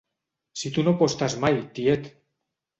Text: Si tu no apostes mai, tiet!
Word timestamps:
Si 0.61 0.71
tu 0.77 0.85
no 0.87 0.95
apostes 0.97 1.37
mai, 1.45 1.63
tiet! 1.79 2.13